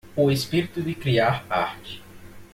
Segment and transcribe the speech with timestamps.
[0.15, 2.01] O espírito de criar arte